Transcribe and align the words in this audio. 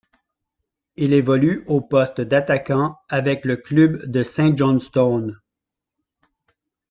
Il 0.95 1.13
évolue 1.13 1.63
au 1.67 1.79
poste 1.79 2.21
d'attaquant 2.21 2.97
avec 3.07 3.45
le 3.45 3.55
club 3.55 4.03
de 4.07 4.23
Saint 4.23 4.55
Johnstone. 4.55 5.39